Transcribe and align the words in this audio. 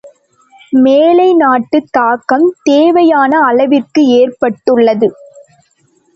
மேலை 0.75 1.35
நாட்டுத் 1.35 1.91
தாக்கம் 1.91 2.47
தேவையான 2.63 3.39
அளவிற்கு 3.41 4.05
ஏற்பட்டுள்ளது. 4.19 5.09